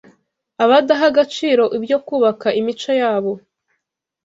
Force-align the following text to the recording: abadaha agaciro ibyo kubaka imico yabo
abadaha 0.63 1.03
agaciro 1.11 1.63
ibyo 1.77 1.97
kubaka 2.07 2.47
imico 2.59 2.91
yabo 3.01 3.33